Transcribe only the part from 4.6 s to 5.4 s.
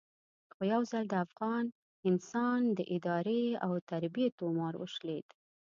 وشلېد.